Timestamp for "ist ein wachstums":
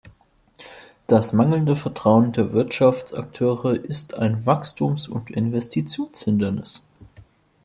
3.85-5.07